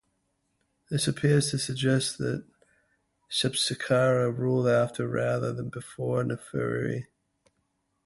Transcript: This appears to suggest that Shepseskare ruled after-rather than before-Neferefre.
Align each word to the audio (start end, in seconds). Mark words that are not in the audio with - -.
This 0.89 1.07
appears 1.07 1.51
to 1.51 1.59
suggest 1.59 2.17
that 2.17 2.47
Shepseskare 3.29 4.35
ruled 4.35 4.67
after-rather 4.67 5.53
than 5.53 5.69
before-Neferefre. 5.69 7.05